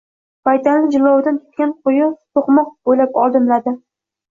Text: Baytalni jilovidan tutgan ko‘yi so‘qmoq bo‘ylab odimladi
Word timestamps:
Baytalni 0.47 0.89
jilovidan 0.95 1.39
tutgan 1.43 1.75
ko‘yi 1.85 2.11
so‘qmoq 2.17 2.77
bo‘ylab 2.77 3.25
odimladi 3.29 3.81